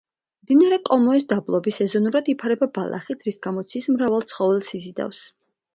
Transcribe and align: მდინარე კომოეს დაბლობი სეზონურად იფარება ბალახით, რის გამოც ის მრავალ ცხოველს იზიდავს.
მდინარე 0.45 0.79
კომოეს 0.89 1.27
დაბლობი 1.33 1.75
სეზონურად 1.77 2.33
იფარება 2.35 2.71
ბალახით, 2.79 3.25
რის 3.29 3.41
გამოც 3.47 3.79
ის 3.83 3.93
მრავალ 3.99 4.31
ცხოველს 4.35 4.77
იზიდავს. 4.81 5.27